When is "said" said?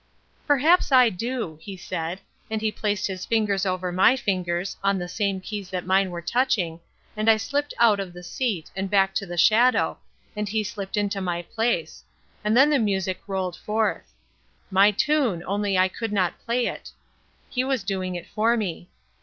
1.77-2.21